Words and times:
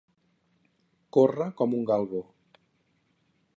Córrer 1.17 1.47
com 1.61 1.77
un 1.81 1.85
galgo. 1.93 2.25